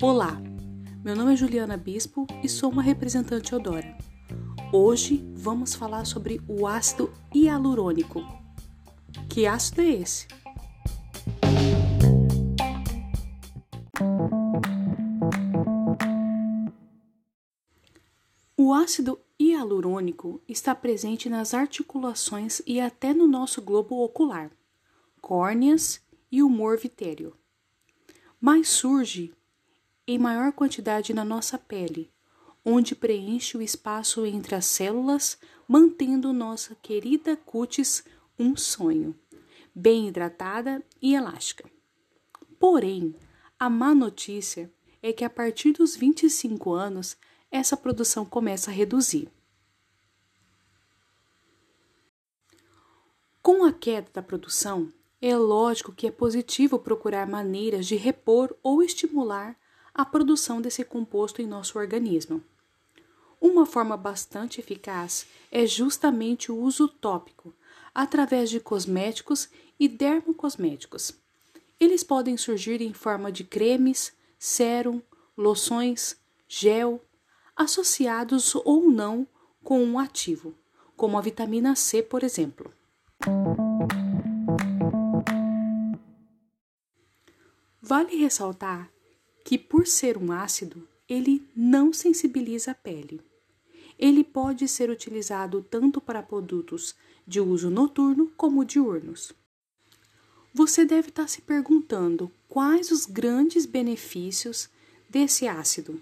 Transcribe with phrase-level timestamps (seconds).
[0.00, 0.40] Olá,
[1.02, 3.96] meu nome é Juliana Bispo e sou uma representante Odora.
[4.72, 8.22] Hoje vamos falar sobre o ácido hialurônico.
[9.28, 10.28] Que ácido é esse?
[18.56, 24.50] O ácido hialurônico está presente nas articulações e até no nosso globo ocular,
[25.28, 26.00] córneas
[26.32, 27.36] e humor vitéreo.
[28.40, 29.34] Mas surge
[30.06, 32.10] em maior quantidade na nossa pele,
[32.64, 35.38] onde preenche o espaço entre as células,
[35.68, 38.02] mantendo nossa querida cutis
[38.38, 39.14] um sonho,
[39.74, 41.70] bem hidratada e elástica.
[42.58, 43.14] Porém,
[43.58, 44.72] a má notícia
[45.02, 47.18] é que a partir dos 25 anos
[47.50, 49.30] essa produção começa a reduzir.
[53.42, 58.82] Com a queda da produção, é lógico que é positivo procurar maneiras de repor ou
[58.82, 59.56] estimular
[59.92, 62.42] a produção desse composto em nosso organismo.
[63.40, 67.52] Uma forma bastante eficaz é justamente o uso tópico,
[67.94, 71.12] através de cosméticos e dermocosméticos.
[71.80, 75.00] Eles podem surgir em forma de cremes, sérum,
[75.36, 76.16] loções,
[76.48, 77.00] gel,
[77.56, 79.26] associados ou não
[79.62, 80.54] com um ativo,
[80.96, 82.72] como a vitamina C, por exemplo.
[87.88, 88.92] Vale ressaltar
[89.42, 93.18] que, por ser um ácido, ele não sensibiliza a pele.
[93.98, 96.94] Ele pode ser utilizado tanto para produtos
[97.26, 99.32] de uso noturno como diurnos.
[100.52, 104.68] Você deve estar se perguntando quais os grandes benefícios
[105.08, 105.98] desse ácido.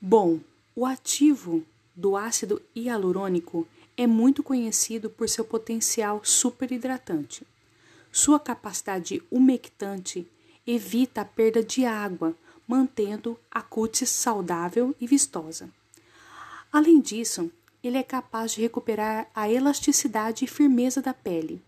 [0.00, 0.40] Bom,
[0.74, 1.62] o ativo
[1.94, 7.46] do ácido hialurônico é muito conhecido por seu potencial superhidratante.
[8.16, 10.26] Sua capacidade umectante
[10.66, 12.34] evita a perda de água,
[12.66, 15.68] mantendo a cutis saudável e vistosa.
[16.72, 17.52] Além disso,
[17.84, 21.62] ele é capaz de recuperar a elasticidade e firmeza da pele.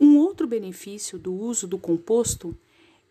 [0.00, 2.56] Um outro benefício do uso do composto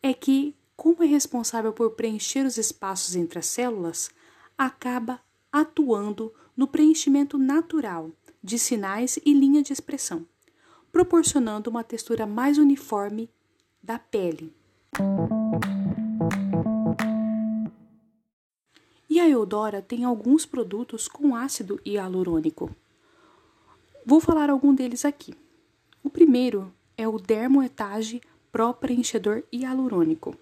[0.02, 4.10] é que como é responsável por preencher os espaços entre as células,
[4.58, 5.22] acaba
[5.52, 8.10] atuando no preenchimento natural
[8.44, 10.26] de sinais e linha de expressão,
[10.92, 13.30] proporcionando uma textura mais uniforme
[13.82, 14.54] da pele.
[19.10, 22.70] E a Eudora tem alguns produtos com ácido hialurônico.
[24.06, 25.34] Vou falar algum deles aqui.
[26.04, 28.22] O primeiro é o Dermoetage
[28.52, 30.36] Pro Preenchedor Hialurônico.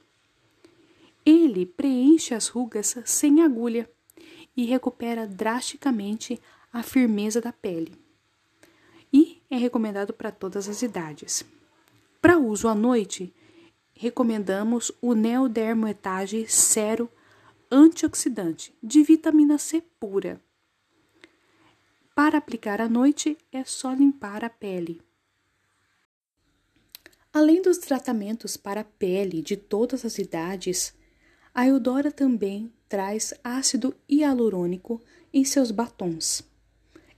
[1.25, 3.89] Ele preenche as rugas sem agulha
[4.55, 6.39] e recupera drasticamente
[6.71, 8.04] a firmeza da pele.
[9.49, 11.45] É recomendado para todas as idades.
[12.21, 13.33] Para uso à noite,
[13.93, 17.09] recomendamos o Neodermoetage Cero
[17.71, 20.41] Antioxidante de vitamina C pura.
[22.15, 25.01] Para aplicar à noite, é só limpar a pele.
[27.33, 30.93] Além dos tratamentos para a pele de todas as idades,
[31.53, 35.01] a Eudora também traz ácido hialurônico
[35.33, 36.43] em seus batons.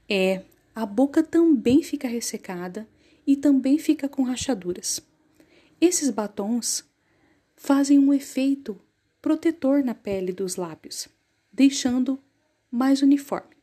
[0.08, 0.42] É,
[0.78, 2.88] a boca também fica ressecada
[3.26, 5.04] e também fica com rachaduras.
[5.80, 6.84] Esses batons
[7.56, 8.80] fazem um efeito
[9.20, 11.08] protetor na pele dos lábios,
[11.52, 12.16] deixando
[12.70, 13.56] mais uniforme.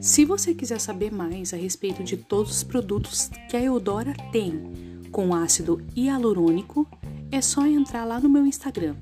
[0.00, 4.93] Se você quiser saber mais a respeito de todos os produtos que a Eudora tem
[5.14, 6.88] com ácido hialurônico,
[7.30, 8.96] é só entrar lá no meu Instagram,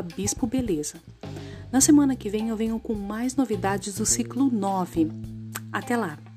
[0.00, 1.02] bispobeleza.
[1.72, 5.08] Na semana que vem eu venho com mais novidades do ciclo 9.
[5.72, 6.33] Até lá!